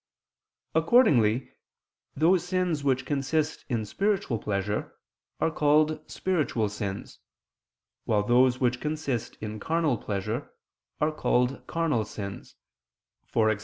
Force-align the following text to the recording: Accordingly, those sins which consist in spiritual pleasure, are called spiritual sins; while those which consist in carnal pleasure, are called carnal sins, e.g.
Accordingly, 0.73 1.51
those 2.15 2.43
sins 2.43 2.83
which 2.83 3.05
consist 3.05 3.65
in 3.69 3.85
spiritual 3.85 4.39
pleasure, 4.39 4.95
are 5.39 5.51
called 5.51 6.01
spiritual 6.09 6.69
sins; 6.69 7.19
while 8.05 8.23
those 8.23 8.59
which 8.59 8.81
consist 8.81 9.35
in 9.41 9.59
carnal 9.59 9.99
pleasure, 9.99 10.53
are 10.99 11.11
called 11.11 11.67
carnal 11.67 12.03
sins, 12.05 12.55
e.g. 13.37 13.59